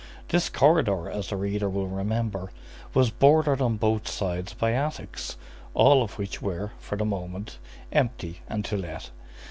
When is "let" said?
8.77-9.11